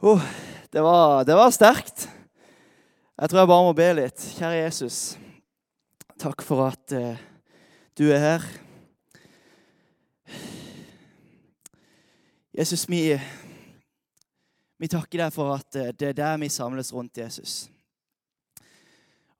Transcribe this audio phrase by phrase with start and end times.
[0.00, 0.22] Oh,
[0.70, 2.04] det var, det var sterkt.
[3.18, 4.26] Jeg tror jeg bare må be litt.
[4.38, 4.98] Kjære Jesus,
[6.22, 7.18] takk for at eh,
[7.98, 8.44] du er her.
[12.54, 13.00] Jesus, vi,
[14.78, 17.64] vi takker deg for at eh, det er der vi samles rundt Jesus.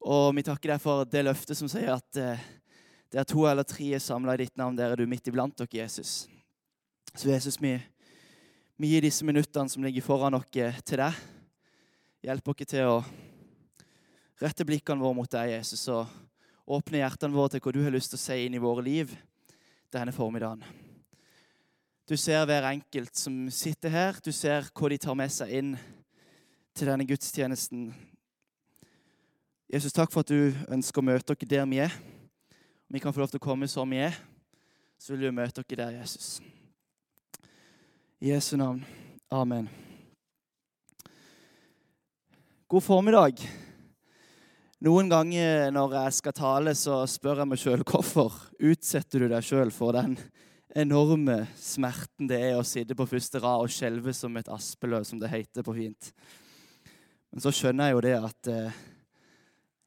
[0.02, 2.42] Og vi takker deg for det løftet som sier at eh,
[3.14, 5.84] det er to eller tre samla i ditt navn, der er du midt iblant dere,
[5.84, 6.24] Jesus.
[7.14, 7.76] Så Jesus, vi,
[8.78, 11.22] vi gir disse minuttene som ligger foran oss, til deg.
[12.22, 12.98] Hjelp oss til å
[14.38, 16.06] rette blikkene våre mot deg, Jesus, og
[16.78, 19.14] åpne hjertene våre til hva du har lyst til å si inn i våre liv
[19.90, 20.62] denne formiddagen.
[22.08, 24.20] Du ser hver enkelt som sitter her.
[24.24, 25.72] Du ser hva de tar med seg inn
[26.72, 27.88] til denne gudstjenesten.
[29.68, 31.98] Jesus, takk for at du ønsker å møte dere der vi er.
[32.88, 34.16] Om vi kan få lov til å komme som vi er,
[34.96, 36.38] så vil du møte dere der, Jesus.
[38.20, 38.84] I Jesu navn.
[39.30, 39.68] Amen.
[42.66, 43.44] God formiddag.
[44.82, 49.46] Noen ganger når jeg skal tale, så spør jeg meg sjøl hvorfor utsetter du deg
[49.46, 50.16] sjøl for den
[50.74, 55.22] enorme smerten det er å sitte på første rad og skjelve som et aspeløv, som
[55.22, 56.10] det heter på fint.
[57.30, 58.82] Men så skjønner jeg jo det at eh,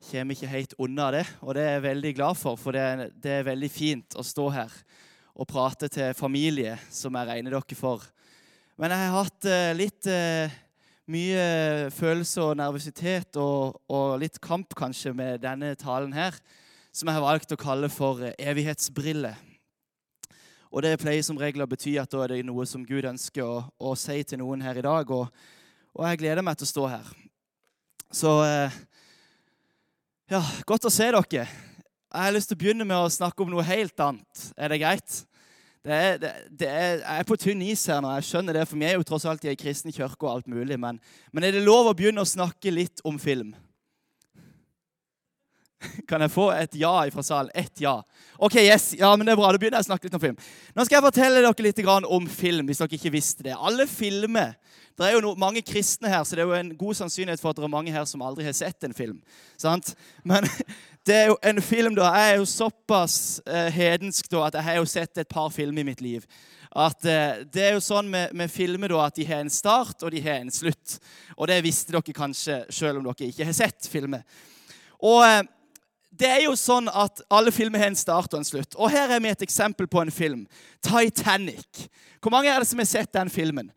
[0.07, 2.55] kommer ikke helt unna det, og det er jeg veldig glad for.
[2.55, 4.81] For det er, det er veldig fint å stå her
[5.35, 8.07] og prate til familie, som jeg regner dere for.
[8.79, 10.53] Men jeg har hatt eh, litt eh,
[11.11, 11.45] mye
[11.91, 16.37] følelse og nervøsitet og, og, litt kamp kanskje med denne talen her,
[16.95, 19.35] som jeg har valgt å kalle for eh, evighetsbriller.
[20.71, 23.43] Og det pleier som regel å bety at da er det noe som Gud ønsker
[23.43, 25.09] å, å si til noen her i dag.
[25.11, 25.27] Og,
[25.91, 27.09] og, jeg gleder meg til å stå her.
[28.11, 28.31] Så
[30.31, 31.43] ja, godt å se dere.
[31.43, 34.45] Jeg har lyst til å begynne med å snakke om noe helt annet.
[34.55, 35.19] Er det greit?
[35.81, 38.11] Det er, det, er, jeg er på tynn is her nå.
[38.19, 40.47] jeg skjønner det, for Vi er jo tross alt i ei kristen kirke og alt
[40.51, 40.77] mulig.
[40.77, 40.99] Men,
[41.33, 43.55] men er det lov å begynne å snakke litt om film?
[46.09, 47.49] Kan jeg få et ja fra salen?
[47.57, 47.95] Ett ja.
[48.37, 49.49] Ok, yes, ja, men det er bra.
[49.49, 50.37] Da begynner jeg å snakke litt om film.
[50.77, 53.57] Nå skal jeg fortelle dere litt om film, hvis dere ikke visste det.
[53.57, 54.53] Alle filmer
[55.01, 57.51] Det er jo no, mange kristne her, så det er jo en god sannsynlighet for
[57.51, 59.17] at det er mange her som aldri har sett en film.
[59.57, 59.95] Sant?
[60.23, 60.45] Men
[61.07, 63.15] det er jo en film da, Jeg er jo såpass
[63.47, 66.27] eh, hedensk da, at jeg har jo sett et par filmer i mitt liv.
[66.71, 70.05] At eh, Det er jo sånn med, med filmer da, at de har en start
[70.05, 70.99] og de har en slutt.
[71.35, 74.21] Og det visste dere kanskje selv om dere ikke har sett filmer.
[75.01, 75.25] Og...
[75.25, 75.41] Eh,
[76.21, 78.75] det er jo sånn at Alle filmer har en start og en slutt.
[78.75, 80.45] Og Her er vi et eksempel på en film.
[80.83, 81.87] 'Titanic'.
[82.21, 83.71] Hvor mange er det som har sett den filmen?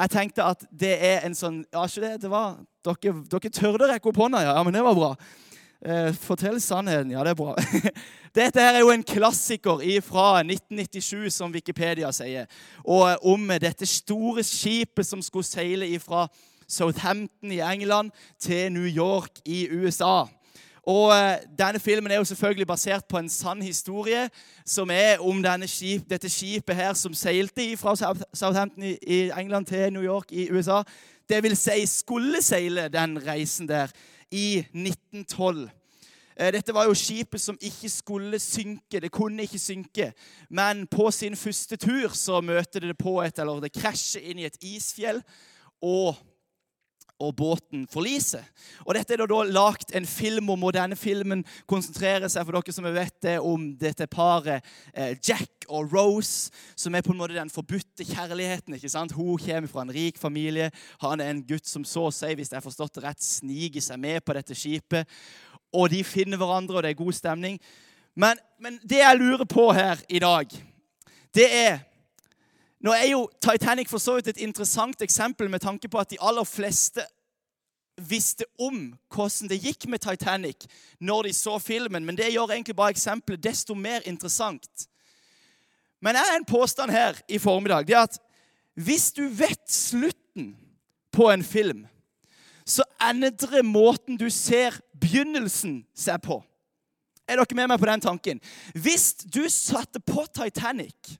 [0.00, 2.14] Jeg tenkte at det er en sånn Ja, ikke det?
[2.22, 4.56] det var, dere, dere tørde rekke opp hånda, ja.
[4.56, 4.64] ja.
[4.64, 5.10] Men det var bra.
[5.80, 7.12] Eh, fortell sannheten.
[7.12, 7.54] Ja, det er bra.
[8.36, 12.48] Dette her er jo en klassiker fra 1997, som Wikipedia sier.
[12.84, 16.26] Og om dette store skipet som skulle seile fra
[16.70, 20.28] Southampton i England til New York i USA.
[20.82, 24.28] Og eh, Denne filmen er jo selvfølgelig basert på en sann historie,
[24.66, 27.96] som er om skip, dette skipet her som seilte fra
[28.34, 30.82] Southampton i England til New York i USA.
[31.28, 33.88] Det vil si skulle seile den reisen der
[34.30, 35.68] i 1912.
[36.40, 39.00] Eh, dette var jo skipet som ikke skulle synke.
[39.00, 40.12] Det kunne ikke synke.
[40.48, 44.48] Men på sin første tur så møter det på et, eller det krasjer inn i
[44.48, 45.22] et isfjell.
[45.82, 46.16] og
[47.20, 48.44] og båten forliser.
[48.86, 52.56] Og Dette er det da lagt en film om, og denne filmen konsentrerer seg for
[52.56, 54.64] dere som vet det, om dette paret
[54.94, 58.74] eh, Jack og Rose, som er på en måte den forbudte kjærligheten.
[58.74, 59.12] ikke sant?
[59.12, 60.70] Hun kommer fra en rik familie.
[61.04, 64.00] Han er en gutt som så si, hvis jeg har forstått det rett, sniker seg
[64.00, 65.08] med på dette skipet.
[65.76, 67.60] Og de finner hverandre, og det er god stemning.
[68.18, 70.50] Men, men det jeg lurer på her i dag,
[71.34, 71.78] det er
[72.80, 76.20] nå er jo Titanic for så vidt et interessant eksempel med tanke på at de
[76.20, 77.04] aller fleste
[78.00, 80.64] visste om hvordan det gikk med Titanic
[81.00, 84.86] når de så filmen, men det gjør egentlig bare eksempelet desto mer interessant.
[86.00, 87.86] Men jeg har en påstand her i formiddag.
[87.86, 88.18] det er at
[88.74, 90.56] Hvis du vet slutten
[91.12, 91.86] på en film,
[92.64, 96.38] så endrer måten du ser begynnelsen seg på.
[97.28, 98.40] Er dere med meg på den tanken?
[98.74, 101.18] Hvis du satte på Titanic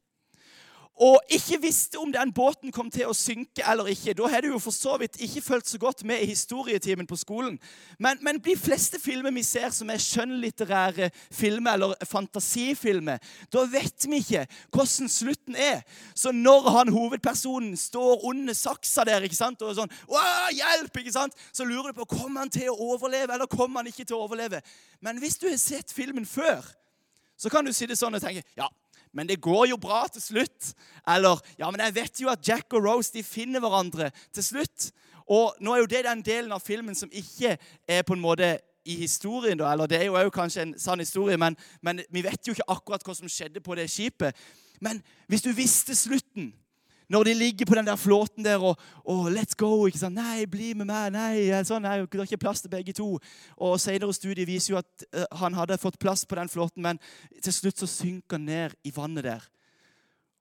[1.01, 4.13] og ikke visste om den båten kom til å synke eller ikke.
[4.19, 7.17] Da har du jo for så vidt ikke fulgt så godt med i historietimen på
[7.17, 7.57] skolen.
[7.99, 13.17] Men, men de fleste filmer vi ser som er skjønnlitterære filmer eller fantasifilmer,
[13.49, 14.45] da vet vi ikke
[14.77, 15.81] hvordan slutten er.
[16.15, 19.65] Så når han hovedpersonen står under saksa der ikke sant?
[19.65, 19.97] og sånn,
[20.53, 21.37] hjelp, ikke sant?
[21.53, 24.27] så lurer du på kommer han til å overleve eller kommer han ikke til å
[24.27, 24.61] overleve.
[25.01, 26.61] Men hvis du har sett filmen før,
[27.41, 28.69] så kan du sitte sånn og tenke ja,
[29.13, 30.73] men det går jo bra til slutt.
[31.09, 34.91] Eller ja, men jeg vet jo at Jack og Rose de finner hverandre til slutt.
[35.31, 37.57] Og nå er jo det den delen av filmen som ikke
[37.89, 39.59] er på en måte i historien.
[39.59, 42.53] da, eller Det er jo også kanskje en sann historie, men, men vi vet jo
[42.53, 44.37] ikke akkurat hva som skjedde på det skipet.
[44.81, 46.55] Men hvis du visste slutten
[47.11, 50.15] når de ligger på den der flåten der og, og 'Let's go!' ikke sant?
[50.15, 53.19] 'Nei, bli med meg.' Nei, sånn, nei, det er ikke plass til begge to.
[53.57, 57.01] Og Senere studier viser jo at uh, han hadde fått plass på den flåten, men
[57.43, 59.43] til slutt så synker han ned i vannet der.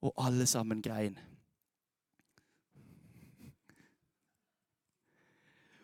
[0.01, 1.17] Og alle sammen grein.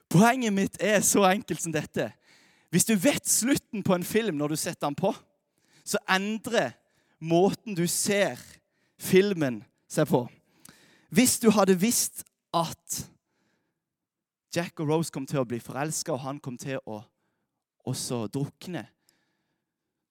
[0.09, 2.11] Poenget mitt er så enkelt som dette.
[2.69, 5.15] Hvis du vet slutten på en film når du setter den på,
[5.83, 6.77] så endrer
[7.19, 8.39] måten du ser
[9.01, 10.27] filmen seg på.
[11.15, 12.95] Hvis du hadde visst at
[14.55, 16.97] Jack og Rose kom til å bli forelska, og han kom til å
[17.87, 18.83] også drukne,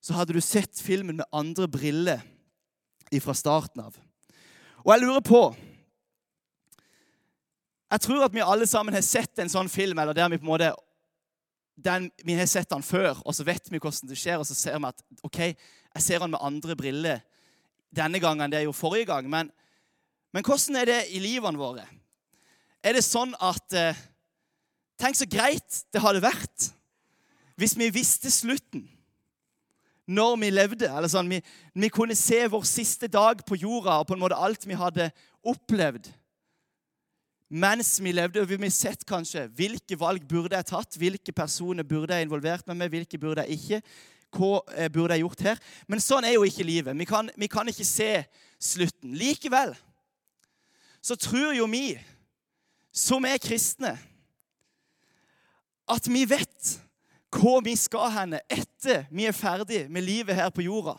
[0.00, 2.22] så hadde du sett filmen med andre briller
[3.20, 3.98] fra starten av.
[4.84, 5.42] Og jeg lurer på
[7.94, 10.48] Jeg tror at vi alle sammen har sett en sånn film eller der vi på
[10.48, 10.70] en måte
[11.76, 14.56] den, vi har sett den før, og så vet vi hvordan det skjer, og så
[14.56, 17.22] ser vi at ok, jeg ser den med andre briller
[17.94, 19.28] denne gangen det jeg gjorde forrige gang.
[19.30, 19.52] Men,
[20.34, 21.84] men hvordan er det i livene våre?
[22.82, 24.02] Er det sånn at eh,
[24.94, 26.68] Tenk så greit det hadde vært
[27.58, 28.84] hvis vi visste slutten
[30.06, 30.86] når vi levde.
[30.86, 31.40] eller sånn, vi,
[31.74, 35.08] vi kunne se vår siste dag på jorda og på en måte alt vi hadde
[35.42, 36.12] opplevd
[37.54, 42.16] mens vi levde, og vi sett kanskje hvilke valg burde jeg tatt, hvilke personer burde
[42.16, 43.80] jeg involvert meg med, hvilke burde jeg ikke.
[44.34, 45.60] Hva eh, burde jeg gjort her?
[45.86, 46.96] Men sånn er jo ikke livet.
[46.98, 48.10] Vi kan, vi kan ikke se
[48.58, 49.14] slutten.
[49.14, 49.74] Likevel
[51.04, 51.98] så tror jo vi,
[52.94, 53.92] som er kristne,
[55.84, 56.78] at vi vet
[57.34, 60.94] hvor vi skal henne etter vi er ferdig med livet her på jorda.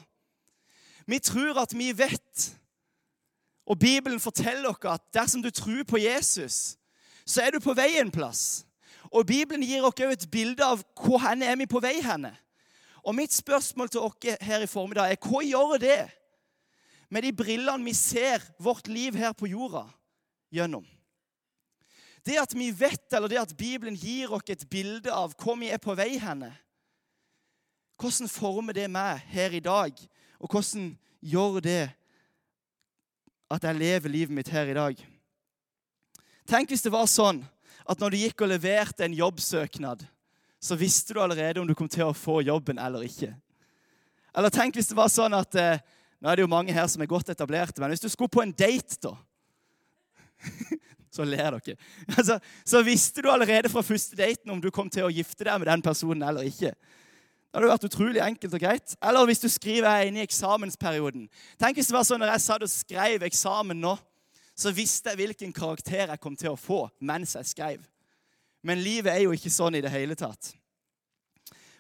[1.07, 2.51] Vi tror at vi vet
[3.65, 6.77] og Bibelen forteller dere at dersom du tror på Jesus,
[7.25, 8.65] så er du på vei en plass.
[9.09, 12.35] Og Bibelen gir også et bilde av hvor hen er vi på vei henne.
[13.05, 15.99] Og mitt spørsmål til dere her i formiddag er hva gjør det
[17.09, 19.85] med de brillene vi ser vårt liv her på jorda
[20.53, 20.85] gjennom?
[22.25, 25.69] Det at vi vet, eller det at Bibelen gir oss et bilde av hvor vi
[25.69, 26.49] er på vei henne,
[28.01, 29.93] hvordan former det meg her i dag?
[30.41, 30.89] Og hvordan
[31.23, 31.83] gjør det
[33.51, 35.01] at jeg lever livet mitt her i dag.
[36.49, 37.43] Tenk hvis det var sånn
[37.85, 40.05] at når du gikk og leverte en jobbsøknad,
[40.61, 43.31] så visste du allerede om du kom til å få jobben eller ikke.
[44.35, 45.83] Eller tenk hvis det var sånn at eh,
[46.21, 48.43] Nå er det jo mange her som er godt etablerte, men hvis du skulle på
[48.43, 49.15] en date, da
[51.15, 51.77] Så ler dere.
[52.11, 55.61] Altså, så visste du allerede fra første daten om du kom til å gifte deg
[55.61, 56.73] med den personen eller ikke.
[56.75, 58.95] Det hadde vært utrolig enkelt og greit.
[58.99, 61.29] Eller hvis du skriver her inne i eksamensperioden.
[61.55, 63.93] Tenk hvis det var sånn når jeg satt og skrev eksamen nå,
[64.59, 67.87] så visste jeg hvilken karakter jeg kom til å få mens jeg skrev.
[68.59, 70.51] Men livet er jo ikke sånn i det hele tatt.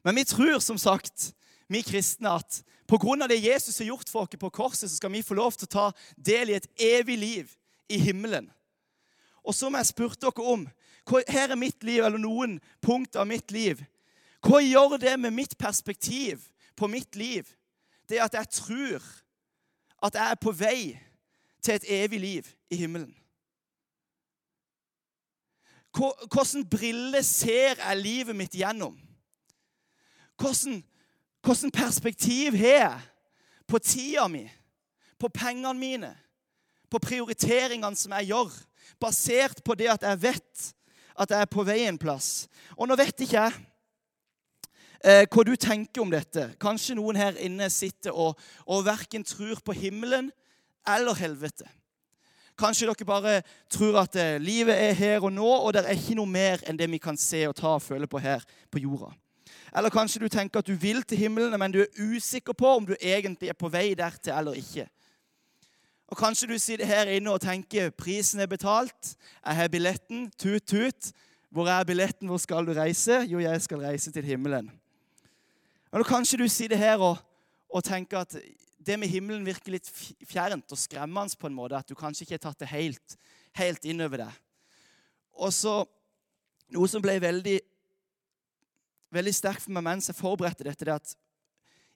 [0.05, 1.33] Men vi tror som sagt,
[1.67, 3.27] vi kristne, at pga.
[3.27, 5.75] det Jesus har gjort for oss på korset, så skal vi få lov til å
[5.75, 7.55] ta del i et evig liv
[7.89, 8.51] i himmelen.
[9.43, 10.67] Og som jeg spurte dere om
[11.27, 13.83] Her er mitt liv, eller noen punkter av mitt liv
[14.45, 16.43] hva gjør det med mitt perspektiv
[16.77, 17.47] på mitt liv?
[18.09, 19.05] Det at jeg tror
[20.05, 20.81] at jeg er på vei
[21.65, 23.15] til et evig liv i himmelen.
[25.95, 28.99] Hvordan briller ser jeg livet mitt gjennom?
[31.45, 33.01] Hvilket perspektiv har jeg
[33.69, 34.47] på tida mi,
[35.19, 36.09] på pengene mine,
[36.89, 38.55] på prioriteringene som jeg gjør,
[39.01, 40.63] basert på det at jeg vet
[41.15, 42.47] at jeg er på vei en plass?
[42.73, 43.53] Og nå vet ikke jeg
[45.05, 46.47] eh, hva du tenker om dette.
[46.61, 50.31] Kanskje noen her inne sitter og, og verken tror på himmelen
[50.81, 51.69] eller helvete.
[52.57, 53.35] Kanskje dere bare
[53.69, 56.81] tror at eh, livet er her og nå, og det er ikke noe mer enn
[56.81, 58.41] det vi kan se og ta og føle på her
[58.73, 59.13] på jorda.
[59.75, 62.85] Eller kanskje du tenker at du vil til himmelen, men du er usikker på om
[62.87, 64.87] du egentlig er på vei dertil eller ikke.
[66.07, 69.15] Og Kanskje du sitter her inne og tenker prisen er betalt,
[69.45, 71.11] jeg har billetten, tut-tut.
[71.49, 73.21] Hvor er billetten, hvor skal du reise?
[73.31, 74.71] Jo, jeg skal reise til himmelen.
[75.91, 77.17] Og kanskje du sitter her og,
[77.69, 78.35] og, tenker at
[78.85, 79.87] det med himmelen virker litt
[80.27, 81.79] fjernt og skremmende på en måte.
[81.79, 83.15] At du kanskje ikke har tatt det helt,
[83.55, 84.41] helt innover deg.
[85.33, 85.83] Og så
[86.73, 87.59] Noe som ble veldig,
[89.15, 91.15] veldig sterkt for meg mens jeg forberedte dette, det at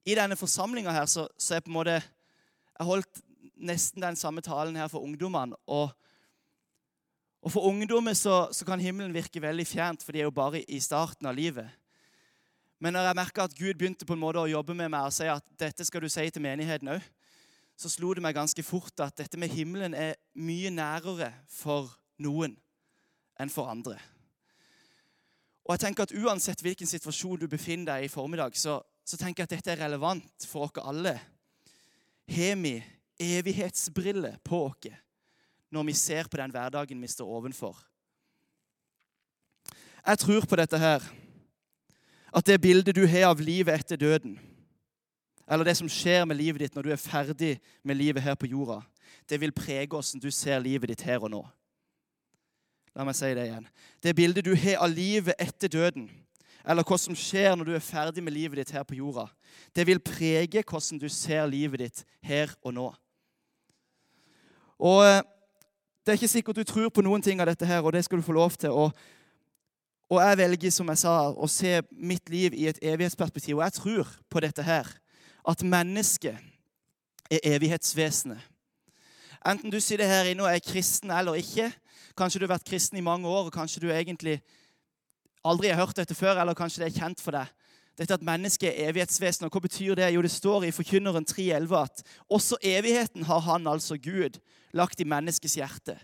[0.08, 3.20] i denne forsamlinga her så, så er på en måte Jeg holdt
[3.60, 5.58] nesten den samme talen her for ungdommene.
[5.68, 5.92] Og,
[7.44, 10.62] og for ungdommer så, så, kan himmelen virke veldig fjernt, for de er jo bare
[10.64, 11.68] i starten av livet.
[12.80, 15.16] Men når jeg merka at Gud begynte på en måte å jobbe med meg og
[15.16, 17.04] si at dette skal du si til menigheten òg,
[17.80, 22.56] så slo det meg ganske fort at dette med himmelen er mye nærere for noen
[23.40, 24.00] enn for andre.
[25.70, 29.44] Og jeg tenker at Uansett hvilken situasjon du befinner deg i formiddag, så, så tenker
[29.44, 31.14] jeg at dette er relevant for oss alle.
[32.26, 32.72] Har vi
[33.22, 34.90] evighetsbriller på oss
[35.70, 37.78] når vi ser på den hverdagen vi står ovenfor?
[40.02, 41.06] Jeg tror på dette her.
[42.34, 44.40] At det bildet du har av livet etter døden,
[45.50, 48.50] eller det som skjer med livet ditt når du er ferdig med livet her på
[48.50, 48.82] jorda,
[49.30, 51.46] det vil prege hvordan du ser livet ditt her og nå.
[52.98, 53.68] La meg si det igjen.
[54.04, 56.10] Det bildet du har av livet etter døden,
[56.70, 59.28] eller hva som skjer når du er ferdig med livet ditt her på jorda,
[59.76, 62.90] det vil prege hvordan du ser livet ditt her og nå.
[64.80, 65.22] Og eh,
[66.06, 68.18] Det er ikke sikkert du tror på noen ting av dette, her, og det skal
[68.18, 68.72] du få lov til.
[68.74, 68.94] Og,
[70.10, 73.60] og jeg velger som jeg sa, å se mitt liv i et evighetsperspektiv.
[73.60, 74.88] Og jeg tror på dette her,
[75.46, 76.40] at mennesket
[77.30, 78.42] er evighetsvesenet.
[79.46, 81.70] Enten du sitter her inne og er kristen eller ikke,
[82.20, 84.42] Kanskje du har vært kristen i mange år, og kanskje du egentlig
[85.48, 87.48] aldri har hørt dette før, eller kanskje det er kjent for deg.
[88.00, 89.48] Dette at mennesket er evighetsvesen.
[89.48, 90.12] Og hva betyr det?
[90.14, 94.40] Jo, det står i Forkynneren 3,11 at også evigheten har han, altså Gud,
[94.76, 95.98] lagt i menneskets hjerte.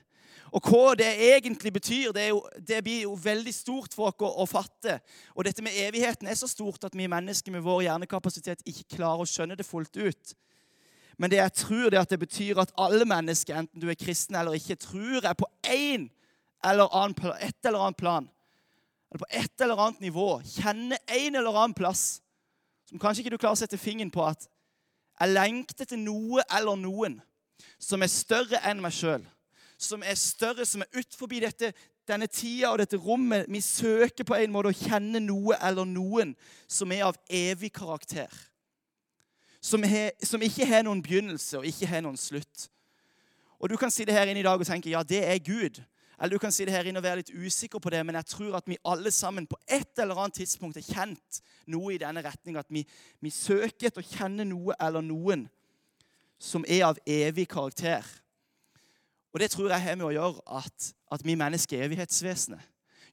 [0.56, 4.48] Og hva det egentlig betyr, det, jo, det blir jo veldig stort for oss å,
[4.48, 5.00] fatte.
[5.36, 9.24] Og dette med evigheten er så stort at vi mennesker med vår hjernekapasitet ikke klarer
[9.24, 10.36] å skjønne det fullt ut.
[11.18, 14.36] Men det jeg tror det at det betyr at alle mennesker, enten du er kristen
[14.36, 16.10] eller ikke, tror jeg på en
[16.66, 18.30] eller annen, et eller annet plan,
[19.12, 22.22] eller på et eller annet nivå, kjenner en eller annen plass
[22.90, 24.46] som kanskje ikke du klarer å sette fingeren på at
[25.16, 27.20] jeg lengter til noe eller noen
[27.80, 29.24] som er større enn meg sjøl.
[29.80, 31.32] Som er større, som er utenfor
[32.06, 33.48] denne tida og dette rommet.
[33.50, 36.36] Vi søker på en måte å kjenne noe eller noen
[36.68, 38.32] som er av evig karakter
[39.66, 42.70] som, he, som ikke har noen begynnelse og ikke har noen slutt.
[43.60, 45.82] Og Du kan sitte her inne i dag og tenke ja, det er Gud.
[46.22, 48.60] Eller du kan sitte her inne og være litt usikker på det, men jeg tror
[48.60, 52.60] at vi alle sammen på et eller annet tidspunkt har kjent noe i denne retning.
[52.62, 52.86] At vi,
[53.20, 55.48] vi søker etter å kjenne noe eller noen
[56.40, 58.06] som er av evig karakter.
[59.34, 62.62] Og det tror jeg har med å gjøre at, at vi mennesker er evighetsvesenet.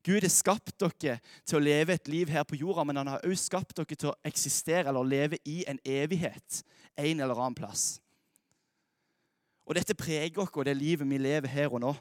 [0.03, 3.23] Gud har skapt dere til å leve et liv her på jorda, men han har
[3.23, 6.63] også skapt dere til å eksistere eller leve i en evighet
[6.97, 8.01] en eller annen plass.
[9.67, 11.93] Og Dette preger oss og det livet vi lever her og nå.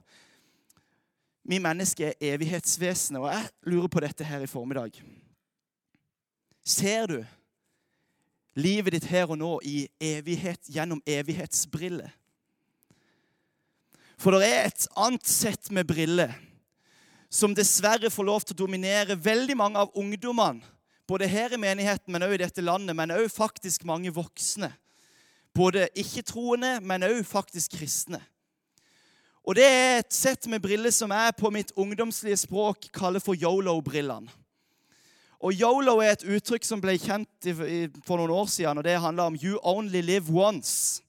[1.45, 4.97] Vi mennesker er evighetsvesenet, og jeg lurer på dette her i formiddag.
[6.65, 7.19] Ser du
[8.57, 12.11] livet ditt her og nå i evighet, gjennom evighetsbriller?
[14.21, 16.35] For det er et annet sett med briller
[17.31, 20.59] som dessverre får lov til å dominere veldig mange av ungdommene.
[21.07, 24.69] Både her i menigheten, men også i dette landet, men også faktisk mange voksne.
[25.55, 28.21] Både ikke-troende, men også faktisk kristne.
[29.43, 33.33] Og Det er et sett med briller som jeg på mitt ungdomslige språk kaller for
[33.33, 34.29] yolo-brillene.
[35.41, 37.47] Og Yolo er et uttrykk som ble kjent
[38.05, 41.01] for noen år siden, og det handler om 'you only live once'.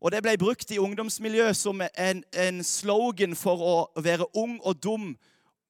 [0.00, 4.82] Og Det ble brukt i ungdomsmiljøet som en, en slogan for å være ung og
[4.82, 5.18] dum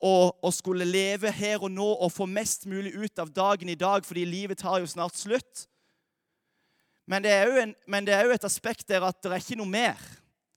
[0.01, 3.79] å, å, skulle leve her og nå og få mest mulig ut av dagen i
[3.79, 5.67] dag, fordi livet tar jo snart slutt.
[7.11, 9.59] Men det er jo, en, det er jo et aspekt der at det er ikke
[9.61, 10.01] noe mer.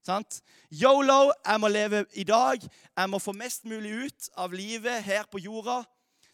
[0.03, 0.41] Sant?
[0.71, 2.61] Yolo, jeg må leve i dag.
[2.61, 5.81] Jeg må få mest mulig ut av livet her på jorda.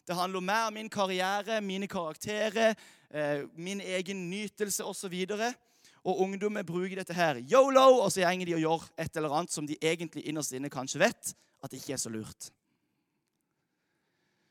[0.09, 2.73] Det handler om mer om min karriere, mine karakterer,
[3.13, 5.13] eh, min egen nytelse osv.
[5.13, 5.45] Og,
[6.03, 7.41] og ungdommer bruker dette her.
[7.45, 10.73] Yolo, og så gjenger de og gjør et eller annet som de egentlig innerst inne
[10.73, 12.49] kanskje vet at det ikke er så lurt.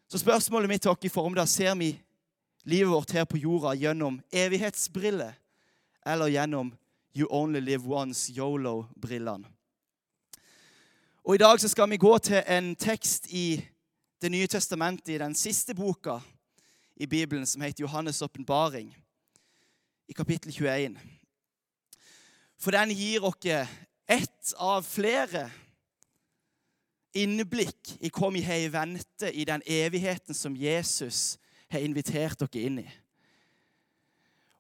[0.09, 1.91] Så spørsmålet mitt til dere i formiddag ser vi
[2.65, 5.35] livet vårt her på jorda gjennom evighetsbriller
[6.07, 6.71] eller gjennom
[7.17, 9.45] You Only Live Once, Yolo-brillene.
[11.25, 13.65] Og I dag så skal vi gå til en tekst i
[14.21, 16.17] Det nye testamentet, i den siste boka
[16.97, 18.97] i Bibelen, som heter Johannes' åpenbaring,
[20.09, 20.99] i kapittel 21.
[22.59, 23.47] For den gir oss
[24.09, 25.51] ett av flere
[27.17, 31.39] innblikk i hva vi har i vente i den evigheten som Jesus
[31.73, 32.89] har invitert dere inn i.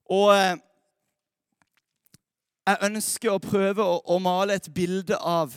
[0.09, 0.57] Og eh,
[2.69, 5.55] jeg ønsker å prøve å, male et bilde av,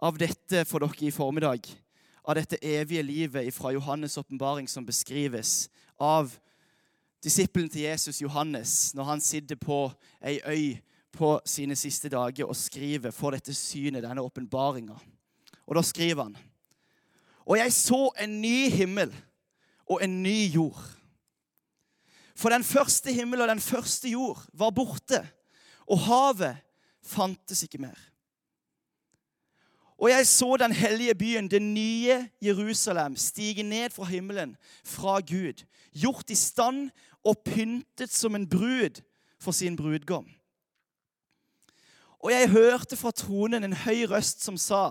[0.00, 1.68] av, dette for dere i formiddag.
[2.24, 5.68] Av dette evige livet fra Johannes' åpenbaring som beskrives
[6.00, 6.32] av
[7.24, 9.86] disippelen til Jesus, Johannes, når han sitter på
[10.24, 10.64] ei øy
[11.14, 14.96] på sine siste dager og skriver for dette synet, denne åpenbaringa.
[15.66, 16.36] Og da skriver han
[17.44, 19.14] Og jeg så en ny himmel
[19.86, 20.80] og en ny jord.
[22.34, 25.20] For den første himmel og den første jord var borte,
[25.86, 26.56] og havet
[27.02, 27.98] fantes ikke mer.
[29.98, 35.64] Og jeg så den hellige byen, det nye Jerusalem, stige ned fra himmelen, fra Gud,
[35.92, 36.90] gjort i stand
[37.24, 39.00] og pyntet som en brud
[39.40, 40.26] for sin brudgom.
[42.18, 44.90] Og jeg hørte fra tronen en høy røst som sa,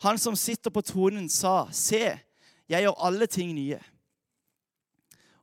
[0.00, 2.18] Han som sitter på tronen, sa, 'Se,
[2.68, 3.80] jeg gjør alle ting nye.'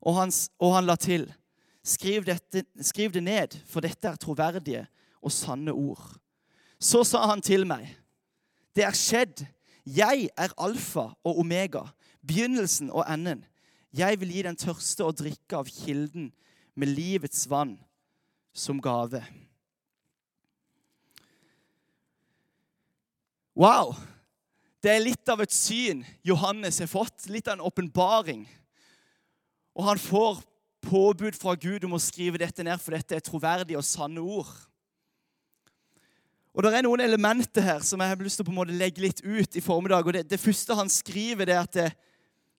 [0.02, 1.34] Og han, og han la til,
[1.84, 4.88] skriv, dette, 'Skriv det ned, for dette er troverdige
[5.22, 6.18] og sanne ord.'
[6.80, 7.98] Så sa han til meg,
[8.76, 9.46] 'Det er skjedd.
[9.86, 11.82] Jeg er alfa og omega,
[12.28, 13.46] begynnelsen og enden.'
[13.94, 16.34] 'Jeg vil gi den tørste å drikke av kilden
[16.76, 17.80] med livets vann
[18.54, 19.26] som gave.'
[23.56, 23.96] Wow!
[24.84, 28.46] Det er litt av et syn Johannes har fått, litt av en åpenbaring.
[29.78, 30.44] Og han får
[30.86, 34.52] påbud fra Gud om å skrive dette ned, for dette er troverdige og sanne ord.
[36.58, 38.78] Og Det er noen elementer her som jeg har lyst til å på en måte
[38.78, 40.08] legge litt ut i formiddag.
[40.08, 41.92] og Det, det første han skriver, det er at det,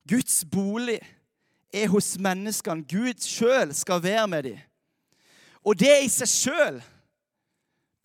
[0.08, 1.00] Guds bolig
[1.74, 2.86] er hos menneskene.
[2.86, 4.60] Gud sjøl skal være med dem.
[5.66, 6.78] Og det i seg sjøl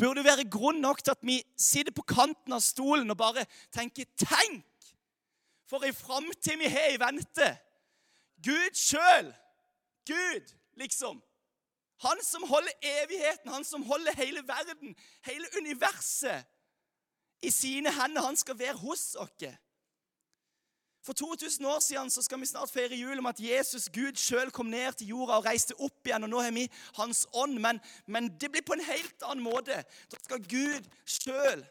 [0.03, 4.10] burde være grunn nok til at vi sitter på kanten av stolen og bare tenker
[4.19, 4.65] Tenk
[5.69, 7.48] for ei framtid vi har i vente!
[8.43, 9.31] Gud sjøl!
[10.05, 11.22] Gud, liksom.
[12.03, 16.43] Han som holder evigheten, han som holder hele verden, hele universet
[17.41, 18.22] i sine hender.
[18.22, 19.31] Han skal være hos oss.
[21.03, 24.51] For 2000 år siden så skal vi snart feire jul om at Jesus, Gud sjøl,
[24.51, 26.24] kom ned til jorda og reiste opp igjen.
[26.24, 26.63] og Nå har vi
[26.96, 29.81] Hans ånd, men, men det blir på en helt annen måte.
[30.11, 31.66] Da skal Gud sjøl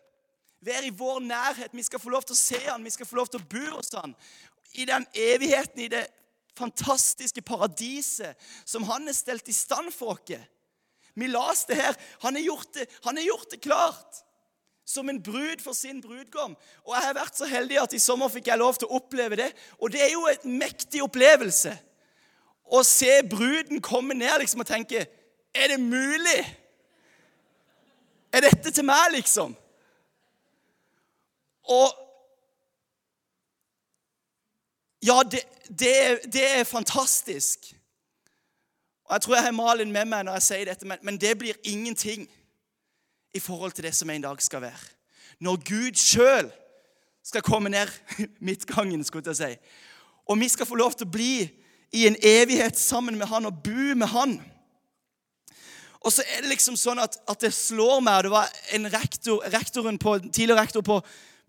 [0.60, 1.72] være i vår nærhet.
[1.72, 3.64] Vi skal få lov til å se han, vi skal få lov til å bo
[3.78, 4.12] hos han.
[4.76, 6.04] I den evigheten, i det
[6.58, 8.36] fantastiske paradiset
[8.68, 10.44] som han har stelt i stand for oss.
[11.14, 11.96] Vi las det her.
[12.20, 14.22] Han har gjort det, han har gjort det klart.
[14.84, 16.56] Som en brud for sin brudgom.
[16.84, 19.38] Og Jeg har vært så heldig at i sommer fikk jeg lov til å oppleve
[19.38, 19.52] det.
[19.78, 21.76] Og det er jo et mektig opplevelse
[22.72, 25.06] å se bruden komme ned liksom, og tenke
[25.54, 26.40] Er det mulig?
[28.32, 29.56] Er dette til meg, liksom?
[31.68, 31.98] Og
[35.02, 37.74] Ja, det, det, det, er fantastisk.
[39.04, 41.32] Og Jeg tror jeg har Malin med meg når jeg sier dette, men, men det
[41.38, 42.28] blir ingenting
[43.34, 44.90] i forhold til det som en dag skal være.
[45.40, 46.50] Når Gud sjøl
[47.24, 47.88] skal komme ned
[48.46, 49.56] midtgangen, skulle jeg si,
[50.26, 51.34] og vi skal få lov til å bli
[51.92, 54.36] i en evighet sammen med Han og bo med Han.
[56.00, 59.42] Og så er det liksom sånn at, at det slår meg Det var en rektor,
[59.52, 60.98] rektoren på, tidligere rektor på,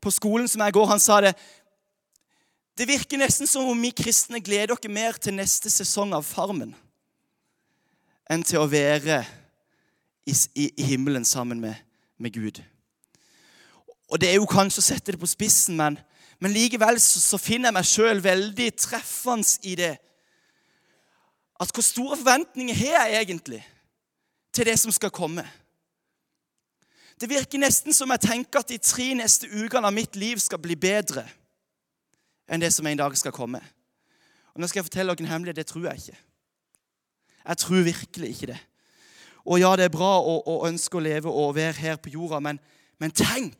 [0.01, 1.35] på skolen som jeg går, han sa det
[2.73, 6.73] det virker nesten som om vi kristne gleder oss mer til neste sesong av Farmen
[8.31, 9.19] enn til å være
[10.25, 11.75] i, i, himmelen sammen med,
[12.17, 12.61] med, Gud.
[14.07, 15.97] Og Det er jo kanskje å sette det på spissen, men,
[16.39, 19.95] men likevel så, så, finner jeg meg sjøl veldig treffende i det.
[21.59, 23.61] At hvor store forventninger har jeg egentlig
[24.53, 25.45] til det som skal komme?
[27.19, 30.59] Det virker nesten som jeg tenker at de tre neste ukene av mitt liv skal
[30.59, 31.23] bli bedre
[32.49, 33.61] enn det som en dag skal komme.
[34.53, 35.61] Og nå skal jeg fortelle dere en hemmelighet.
[35.61, 36.17] Det tror jeg ikke.
[37.43, 38.59] Jeg tror virkelig ikke det.
[39.43, 42.39] Og ja, det er bra å, å ønske å leve og være her på jorda,
[42.43, 42.61] men,
[43.01, 43.59] men tenk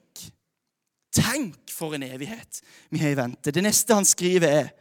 [1.14, 3.52] Tenk for en evighet vi har i vente.
[3.54, 4.72] Det neste han skriver, er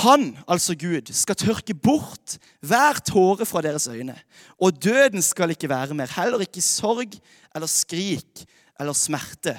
[0.00, 4.14] Han, altså Gud, skal tørke bort hver tåre fra deres øyne.
[4.62, 6.12] Og døden skal ikke være mer.
[6.14, 7.18] Heller ikke sorg
[7.52, 8.44] eller skrik
[8.80, 9.58] eller smerte.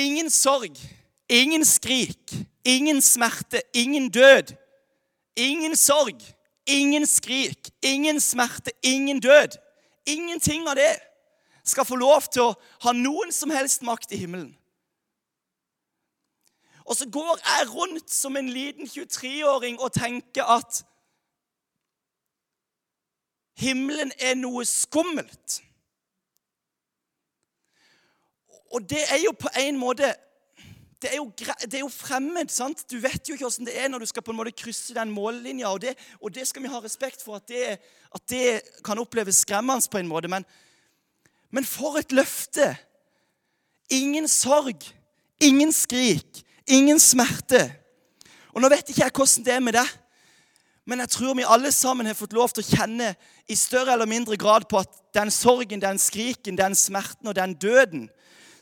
[0.00, 0.76] Ingen sorg,
[1.28, 2.32] ingen skrik,
[2.64, 4.54] ingen smerte, ingen død.
[5.36, 6.20] Ingen sorg,
[6.66, 9.58] ingen skrik, ingen smerte, ingen død.
[10.06, 10.96] Ingenting av det
[11.64, 12.54] skal få lov til å
[12.86, 14.54] ha noen som helst makt i himmelen.
[16.88, 20.80] Og så går jeg rundt som en liten 23-åring og tenker at
[23.60, 25.60] himmelen er noe skummelt.
[28.70, 30.14] Og det er jo på en måte
[31.00, 31.30] det er, jo,
[31.64, 32.50] det er jo fremmed.
[32.52, 32.84] sant?
[32.90, 35.10] Du vet jo ikke hvordan det er når du skal på en måte krysse den
[35.10, 35.70] mållinja.
[35.72, 37.78] Og det, og det skal vi ha respekt for, at det,
[38.14, 40.28] at det kan oppleves skremmende på en måte.
[40.28, 40.44] Men,
[41.50, 42.74] men for et løfte!
[43.90, 44.84] Ingen sorg,
[45.40, 47.64] ingen skrik, ingen smerte.
[48.52, 49.96] Og Nå vet ikke jeg hvordan det er med deg,
[50.86, 53.08] men jeg tror vi alle sammen har fått lov til å kjenne
[53.50, 57.56] i større eller mindre grad på at den sorgen, den skriken, den smerten og den
[57.58, 58.06] døden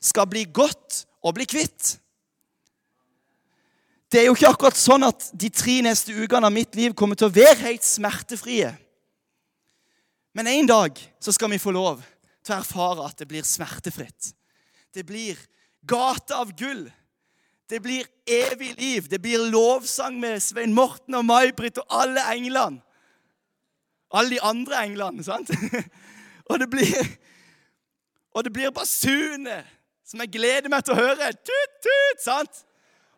[0.00, 1.96] skal bli godt og bli kvitt.
[4.08, 7.18] Det er jo ikke akkurat sånn at de tre neste ukene av mitt liv kommer
[7.18, 8.70] til å være helt smertefrie.
[10.32, 12.00] Men en dag så skal vi få lov
[12.46, 14.32] til å erfare at det blir smertefritt.
[14.94, 15.37] Det blir
[15.88, 16.87] gate av gull.
[17.68, 19.08] Det blir evig liv.
[19.12, 22.80] Det blir lovsang med Svein Morten og May-Britt og alle englene.
[24.08, 25.50] Alle de andre englene, sant?
[26.48, 27.16] og det blir
[28.37, 29.66] Og det blir basuner
[30.08, 31.32] som jeg gleder meg til å høre.
[31.36, 32.64] Tut, tut, sant?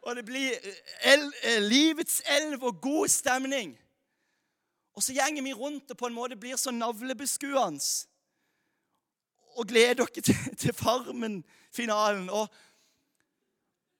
[0.03, 0.55] og det blir
[1.05, 3.75] el, eh, livets elv og god stemning.
[4.97, 7.85] Og så gjenger vi rundt og på en måte blir så navlebeskuende.
[9.61, 12.31] Og gleder dere til, til Farmen-finalen.
[12.31, 12.49] Og,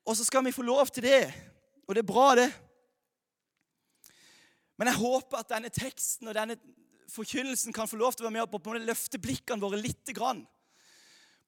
[0.07, 1.25] og så skal vi få lov til det.
[1.89, 2.49] Og det er bra, det.
[4.79, 6.57] Men jeg håper at denne teksten og denne
[7.13, 10.15] forkynnelsen kan få lov til å være med på å løfte blikkene våre litt.
[10.17, 10.47] Grann.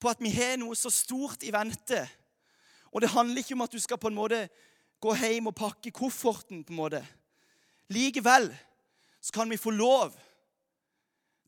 [0.03, 2.03] På at vi har noe så stort i vente
[2.93, 4.47] og det handler ikke om at du skal på en måte
[5.03, 6.65] gå hjem og pakke kofferten.
[6.65, 7.07] på en måte.
[7.89, 8.57] Likevel
[9.21, 10.13] så kan vi få lov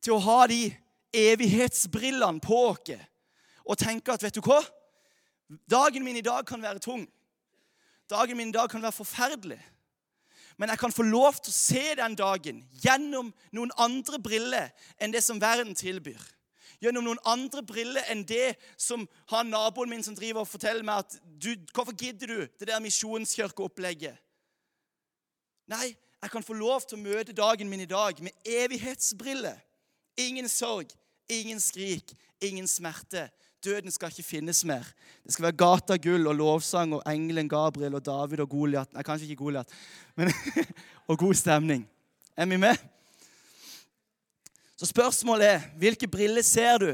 [0.01, 0.73] til å ha de
[1.13, 2.97] evighetsbrillene på oss
[3.65, 4.61] og tenke at vet du hva?
[5.69, 7.07] Dagen min i dag kan være tung.
[8.09, 9.61] Dagen min i dag kan være forferdelig.
[10.57, 15.11] Men jeg kan få lov til å se den dagen gjennom noen andre briller enn
[15.11, 16.21] det som verden tilbyr
[16.85, 21.05] gjennom noen andre briller enn det som han naboen min som driver og forteller meg
[21.05, 24.17] at du, Hvorfor gidder du det der misjonskirkeopplegget?
[25.71, 29.57] Nei, jeg kan få lov til å møte dagen min i dag med evighetsbriller.
[30.21, 30.93] Ingen sorg,
[31.29, 33.27] ingen skrik, ingen smerte.
[33.65, 34.85] Døden skal ikke finnes mer.
[35.25, 38.93] Det skal være gata gull og lovsang og engelen Gabriel og David og Goliat.
[38.93, 39.71] Nei, kanskje ikke Goliat,
[40.15, 40.29] men
[41.09, 41.87] og god stemning.
[42.37, 42.77] Er vi med?
[44.75, 46.89] Så spørsmålet er hvilke briller ser du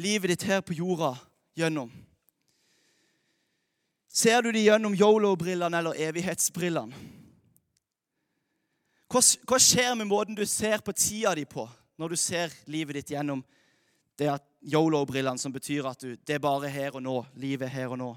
[0.00, 1.12] livet ditt her på jorda
[1.56, 1.90] gjennom?
[4.08, 6.94] Ser du de gjennom yolo-brillene eller evighetsbrillene?
[9.14, 11.68] Hva, skjer med måten du ser på tida di på
[12.00, 13.44] når du ser livet ditt gjennom
[14.18, 14.32] det
[14.66, 17.20] yolo-brillene, som betyr at du, det er bare her og nå.
[17.38, 18.10] Livet er her og nå.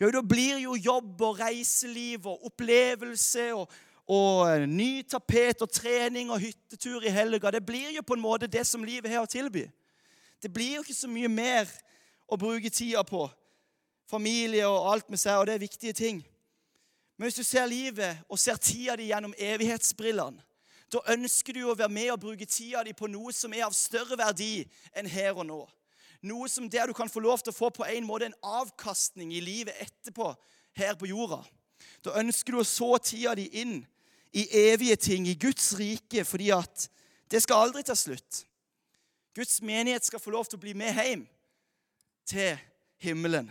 [0.00, 3.68] Jo, da blir jo jobb og reiseliv og opplevelse og
[4.10, 7.52] og ny tapet og trening og hyttetur i helga.
[7.54, 9.68] Det blir jo på en måte det som livet har å tilby.
[10.42, 11.70] Det blir jo ikke så mye mer
[12.26, 13.28] å bruke tida på.
[14.10, 16.24] Familie og alt med seg, og det er viktige ting.
[17.14, 20.42] Men hvis du ser livet og ser tida di gjennom evighetsbrillene,
[20.90, 23.76] da ønsker du å være med og bruke tida di på noe som er av
[23.78, 24.64] større verdi
[24.96, 25.60] enn her og nå.
[26.26, 29.30] Noe som der du kan få lov til å få på en måte en avkastning
[29.36, 30.32] i livet etterpå
[30.80, 31.44] her på jorda.
[32.02, 33.78] Da ønsker du å så tida di inn
[34.32, 36.90] i evige ting, i Guds rike, fordi at
[37.30, 38.44] det skal aldri ta slutt.
[39.34, 41.26] Guds menighet skal få lov til å bli med hjem
[42.26, 42.58] til
[43.02, 43.50] himmelen.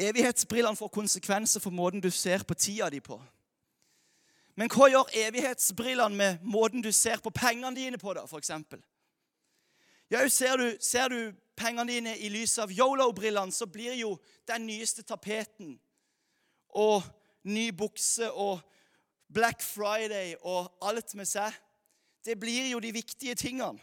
[0.00, 3.20] Evighetsbrillene får konsekvenser for måten du ser på tida di på.
[4.56, 8.50] Men hva gjør evighetsbrillene med måten du ser på pengene dine på, da, f.eks.?
[10.10, 14.16] Ja, ser du, ser du pengene dine i lys av yolo-brillene, så blir jo
[14.48, 15.76] den nyeste tapeten
[16.70, 17.04] og
[17.44, 18.60] ny bukse og
[19.32, 21.54] Black Friday og alt med seg.
[22.24, 23.78] Det blir jo de viktige tingene.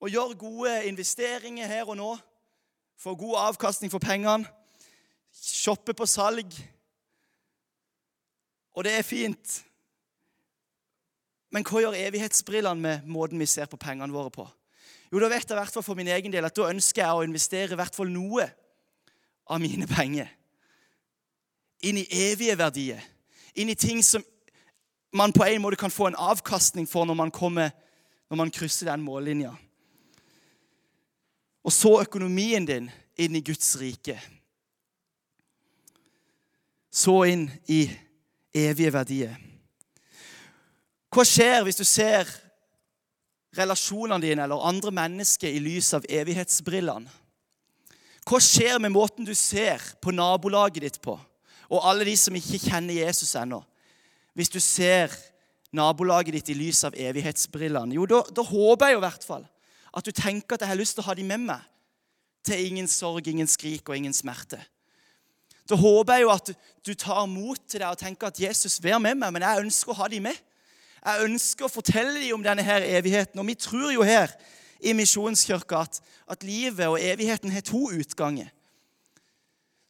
[0.00, 2.10] Å gjøre gode investeringer her og nå,
[3.00, 4.48] få god avkastning for pengene,
[5.34, 6.50] shoppe på salg.
[8.74, 9.54] Og det er fint.
[11.54, 14.44] Men hva gjør evighetsbrillene med måten vi ser på pengene våre på?
[15.12, 17.14] Jo, da vet jeg i hvert fall for min egen del at da ønsker jeg
[17.14, 18.48] å investere i hvert fall noe
[19.46, 20.32] av mine penger
[21.84, 23.02] inn i evige verdier.
[23.54, 24.24] Inn i ting som
[25.14, 27.70] man på en måte kan få en avkastning for når man, kommer,
[28.30, 29.52] når man krysser den mållinja.
[31.64, 34.18] Og så økonomien din inn i Guds rike.
[36.90, 37.86] Så inn i
[38.54, 39.36] evige verdier.
[41.14, 42.26] Hva skjer hvis du ser
[43.54, 47.10] relasjonene dine eller andre mennesker i lys av evighetsbrillene?
[48.24, 51.14] Hva skjer med måten du ser på nabolaget ditt på?
[51.74, 53.60] Og alle de som ikke kjenner Jesus ennå.
[54.34, 55.14] Hvis du ser
[55.74, 59.48] nabolaget ditt i lys av evighetsbrillene, jo, da, da håper jeg jo i hvert fall
[59.94, 61.66] at du tenker at jeg har lyst til å ha dem med meg
[62.44, 64.58] til ingen sorg, ingen skrik og ingen smerte.
[65.70, 66.50] Da håper jeg jo at
[66.84, 69.94] du tar mot til deg og tenker at Jesus, vær med meg, men jeg ønsker
[69.94, 70.40] å ha dem med.
[71.04, 73.40] Jeg ønsker å fortelle dem om denne her evigheten.
[73.40, 74.32] Og vi tror jo her
[74.84, 78.50] i Misjonskirka at, at livet og evigheten har to utganger.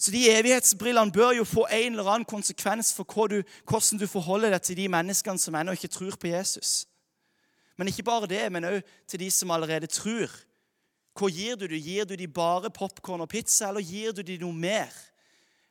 [0.04, 4.64] Så de evighetsbrillene bør jo få en eller annen konsekvens for hvordan du forholder deg
[4.66, 6.82] til de menneskene som ennå ikke tror på Jesus.
[7.80, 10.28] Men ikke bare det, men òg til de som allerede tror.
[11.16, 11.80] Hva gir du dem?
[11.80, 14.92] Gir du dem bare popkorn og pizza, eller gir du dem noe mer?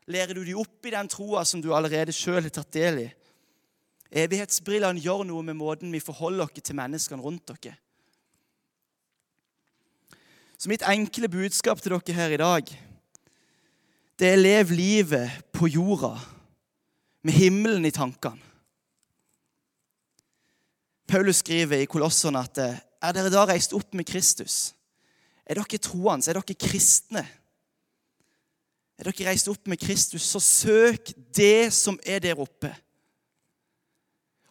[0.10, 3.06] Lærer du dem opp i den troa som du allerede sjøl har tatt del i?
[4.24, 7.76] Evighetsbrillene gjør noe med måten vi forholder oss til menneskene rundt dere.
[10.58, 12.74] Så mitt enkle budskap til dere her i dag,
[14.20, 16.16] det er lev livet på jorda
[17.24, 18.42] med himmelen i tankene.
[21.08, 22.60] Paulus skriver i Kolosserne at
[23.04, 24.74] er dere da reist opp med Kristus?
[25.46, 26.30] Er dere troende?
[26.30, 27.26] Er dere kristne?
[28.98, 32.72] Er dere reist opp med Kristus, så søk det som er der oppe.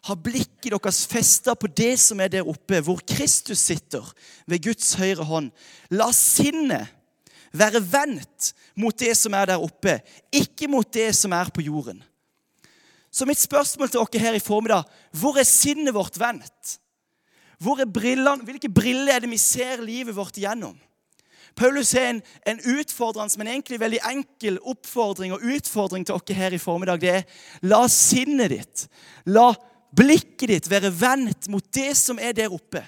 [0.03, 4.03] Ha blikket deres festa på det som er der oppe, hvor Kristus sitter
[4.47, 5.49] ved Guds høyre hånd.
[5.89, 6.91] La sinnet
[7.53, 9.99] være vendt mot det som er der oppe,
[10.33, 12.01] ikke mot det som er på jorden.
[13.13, 16.79] Så mitt spørsmål til dere her i formiddag hvor er sinnet vårt vendt?
[17.61, 20.73] Hvor er brillene, Hvilke briller er det vi ser livet vårt gjennom?
[21.55, 26.55] Paulus har en, en utfordrende, men egentlig veldig enkel oppfordring og utfordring til dere her
[26.57, 27.01] i formiddag.
[27.01, 27.27] Det er
[27.69, 28.87] la sinnet ditt,
[29.29, 29.51] la
[29.93, 32.81] blikket ditt være vendt mot det som er der oppe.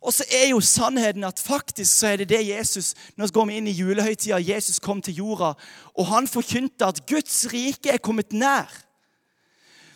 [0.00, 3.58] Og så er jo sannheten at faktisk så er det det Jesus Nå går vi
[3.60, 4.38] inn i julehøytida.
[4.40, 5.52] Jesus kom til jorda,
[5.94, 8.70] og han forkynte at Guds rike er kommet nær.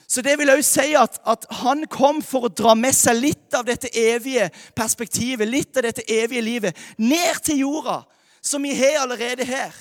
[0.07, 3.57] Så det vil også si at, at, han kom for å dra med seg litt
[3.57, 8.03] av dette evige perspektivet, litt av dette evige livet, ned til jorda,
[8.45, 9.73] som vi har allerede her.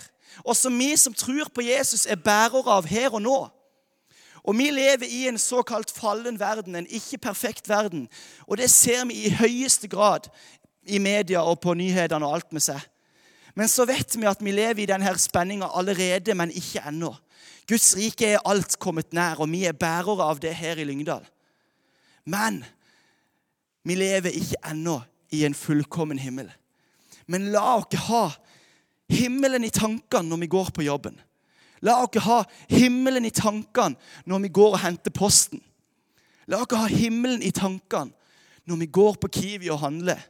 [0.47, 3.37] Og som vi som tror på Jesus, er bærere av her og nå.
[4.43, 8.09] Og vi lever i en såkalt fallen verden, en ikke-perfekt verden.
[8.47, 10.27] Og det ser vi i høyeste grad
[10.83, 12.81] i media og på nyhetene og alt med seg.
[13.55, 17.13] Men så vet vi at vi lever i denne spenninga allerede, men ikke ennå.
[17.69, 21.23] Guds rike er alt kommet nær, og vi er bærere av det her i Lyngdal.
[22.25, 22.63] Men
[23.87, 24.99] vi lever ikke ennå
[25.31, 26.49] i en fullkommen himmel.
[27.27, 28.25] Men la oss ha
[29.13, 31.15] himmelen i tankene når vi går på jobben.
[31.83, 32.41] La oss ha
[32.71, 35.61] himmelen i tankene når vi går og henter posten.
[36.47, 38.13] La oss ha himmelen i tankene
[38.69, 40.21] når vi går på Kiwi og handler.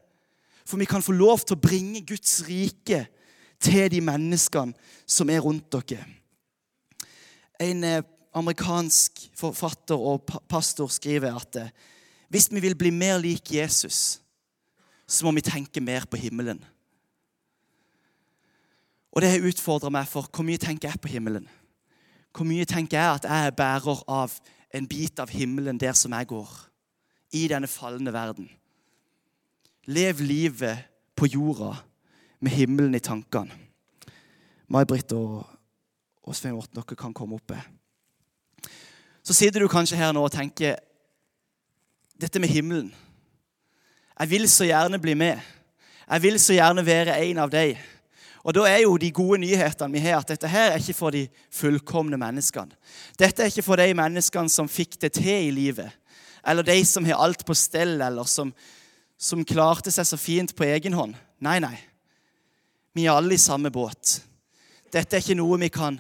[0.66, 3.04] For vi kan få lov til å bringe Guds rike
[3.62, 4.74] til de menneskene
[5.06, 6.06] som er rundt dere.
[7.62, 11.74] En eh, amerikansk forfatter og pastor skriver at eh,
[12.34, 14.18] hvis vi vil bli mer lik Jesus,
[15.06, 16.64] så må vi tenke mer på himmelen.
[19.14, 21.46] Og det har utfordra meg for hvor mye tenker jeg på himmelen.
[22.34, 24.34] Hvor mye tenker jeg at jeg er bærer av
[24.74, 26.50] en bit av himmelen der som jeg går,
[27.34, 28.50] i denne falne verden.
[29.86, 31.76] Lev livet på jorda
[32.42, 33.54] med himmelen i tankene.
[34.74, 35.44] May-Britt og,
[36.24, 37.54] og Svein Morten, dere kan komme opp.
[39.24, 40.80] Så sitter du kanskje her nå og tenker
[42.18, 42.94] dette med himmelen.
[44.20, 45.42] Jeg vil så gjerne bli med.
[46.08, 47.78] Jeg vil så gjerne være en av deg.
[48.44, 51.16] Og Da er jo de gode nyhetene vi har, at dette her er ikke for
[51.16, 52.76] de fullkomne menneskene.
[53.20, 55.92] Dette er ikke for de menneskene som fikk det til i livet,
[56.46, 58.52] eller de som har alt på stell, eller som,
[59.18, 61.16] som klarte seg så fint på egen hånd.
[61.40, 61.78] Nei, nei.
[62.94, 64.20] Vi er alle i samme båt.
[64.92, 65.96] Dette er ikke noe vi kan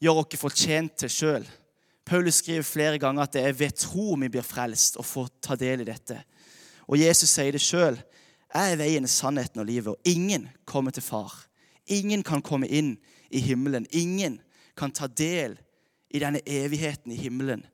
[0.00, 1.48] gjøre oss fortjent til sjøl.
[2.08, 5.58] Paulus skriver flere ganger at det er ved tro vi blir frelst og får ta
[5.60, 6.22] del i dette.
[6.88, 7.98] Og Jesus sier det sjøl.
[8.48, 11.34] Jeg er veien, sannheten og livet, og ingen kommer til far.
[11.88, 12.96] Ingen kan komme inn
[13.30, 13.86] i himmelen.
[13.90, 14.40] Ingen
[14.76, 15.58] kan ta del
[16.10, 17.64] i denne evigheten i himmelen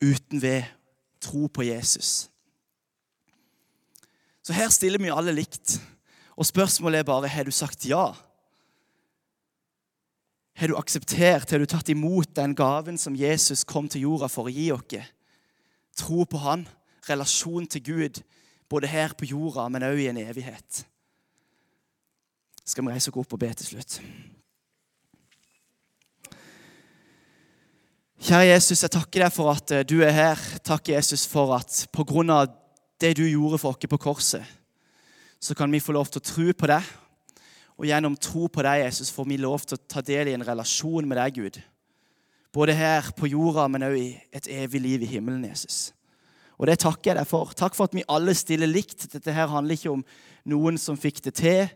[0.00, 0.64] uten ved
[1.20, 2.30] tro på Jesus.
[4.42, 5.76] Så her stiller vi alle likt.
[6.40, 8.14] Og spørsmålet er bare har du sagt ja.
[10.56, 14.48] Har du akseptert, har du tatt imot den gaven som Jesus kom til jorda for
[14.48, 15.12] å gi oss?
[16.00, 16.64] Tro på Han,
[17.08, 18.20] relasjon til Gud,
[18.70, 20.84] både her på jorda, men òg i en evighet.
[22.70, 23.96] Skal vi reise oss opp og be til slutt?
[28.20, 30.42] Kjære Jesus, jeg takker deg for at eh, du er her.
[30.62, 32.52] Takk, Jesus, for at på grunn av
[33.00, 34.44] det du gjorde for oss på korset,
[35.40, 36.90] så kan vi få lov til å tro på deg
[37.80, 40.44] og gjennom tro på deg, Jesus, får vi lov til å ta del i en
[40.44, 41.56] relasjon med deg, Gud.
[42.52, 45.94] Både her på jorda, men òg i et evig liv i himmelen, Jesus.
[46.60, 47.56] Og det takker jeg deg for.
[47.56, 49.08] Takk for at vi alle stiller likt.
[49.08, 50.04] Dette her handler ikke om
[50.52, 51.72] noen som fikk det til,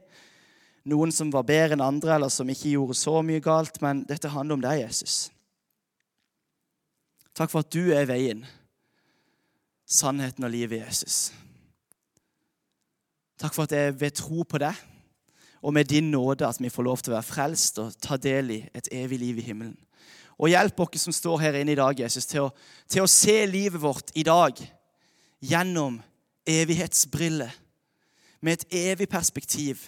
[0.89, 4.33] noen som var bedre enn andre, eller som ikke gjorde så mye galt, men dette
[4.33, 5.17] handler om deg, Jesus.
[7.35, 8.45] Takk for at du er veien,
[9.89, 11.33] sannheten og livet, Jesus.
[13.41, 14.77] Takk for at er ved tro på deg
[15.65, 18.53] og med din nåde at vi får lov til å være frelst og ta del
[18.53, 19.77] i et evig liv i himmelen.
[20.37, 22.51] Og hjelp oss som står her inne i dag, Jesus, til å,
[22.91, 24.59] til å se livet vårt i dag
[25.41, 26.01] gjennom
[26.47, 27.53] evighetsbriller,
[28.45, 29.87] med et evig perspektiv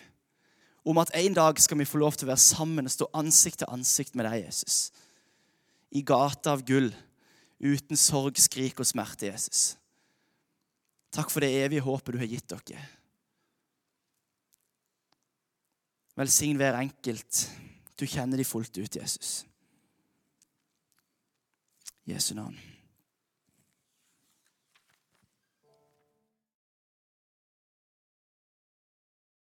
[0.87, 3.61] om at en dag skal vi få lov til å være sammen og stå ansikt
[3.63, 4.93] til ansikt med deg, Jesus.
[5.91, 6.93] I gata av gull,
[7.59, 9.75] uten sorg, skrik og smerte, Jesus.
[11.15, 12.85] Takk for det evige håpet du har gitt dere.
[16.17, 17.43] Velsign hver enkelt.
[17.99, 19.43] Du kjenner de fullt ut, Jesus.
[22.07, 22.57] Jesu navn.